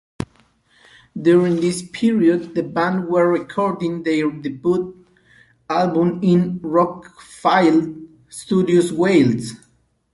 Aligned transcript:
During 1.21 1.57
this 1.57 1.87
period, 1.87 2.55
the 2.55 2.63
band 2.63 3.07
were 3.07 3.31
recording 3.31 4.01
their 4.01 4.31
debut 4.31 5.05
album 5.69 6.21
in 6.23 6.59
Rockfield 6.61 8.07
Studios, 8.27 8.91
Wales. 8.91 9.51